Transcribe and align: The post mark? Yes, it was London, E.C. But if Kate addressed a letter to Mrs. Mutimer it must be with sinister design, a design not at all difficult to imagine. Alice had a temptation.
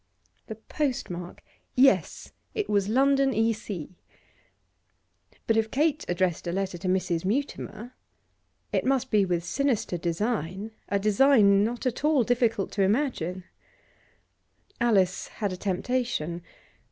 The 0.47 0.55
post 0.55 1.11
mark? 1.11 1.43
Yes, 1.75 2.31
it 2.55 2.67
was 2.67 2.89
London, 2.89 3.35
E.C. 3.35 3.95
But 5.45 5.57
if 5.57 5.69
Kate 5.69 6.03
addressed 6.07 6.47
a 6.47 6.51
letter 6.51 6.79
to 6.79 6.87
Mrs. 6.87 7.23
Mutimer 7.23 7.93
it 8.73 8.83
must 8.83 9.11
be 9.11 9.25
with 9.25 9.43
sinister 9.43 9.99
design, 9.99 10.71
a 10.89 10.97
design 10.97 11.63
not 11.63 11.85
at 11.85 12.03
all 12.03 12.23
difficult 12.23 12.71
to 12.71 12.81
imagine. 12.81 13.43
Alice 14.79 15.27
had 15.27 15.53
a 15.53 15.55
temptation. 15.57 16.41